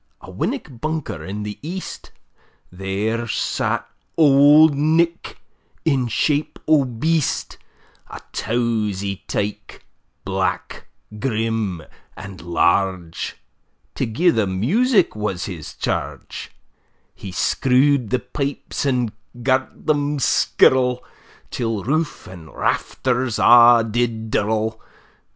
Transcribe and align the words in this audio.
A 0.19 0.31
winnock 0.31 0.81
bunker 0.81 1.23
in 1.23 1.43
the 1.43 1.59
east, 1.61 2.09
There 2.71 3.27
sat 3.27 3.87
auld 4.17 4.73
Nick, 4.73 5.37
in 5.85 6.07
shape 6.07 6.57
o' 6.67 6.85
beast; 6.85 7.59
A 8.09 8.19
towzie 8.33 9.21
tyke, 9.27 9.85
black, 10.25 10.87
grim, 11.19 11.83
and 12.17 12.41
large, 12.41 13.35
To 13.93 14.07
gie 14.07 14.31
them 14.31 14.59
music 14.59 15.15
was 15.15 15.45
his 15.45 15.75
charge; 15.75 16.49
He 17.13 17.31
screw'd 17.31 18.09
the 18.09 18.17
pipes 18.17 18.87
and 18.87 19.11
gart 19.43 19.85
them 19.85 20.17
skirl, 20.17 21.03
Till 21.51 21.83
roof 21.83 22.25
and 22.25 22.51
rafters 22.55 23.37
a' 23.37 23.87
did 23.87 24.31
dirl. 24.31 24.79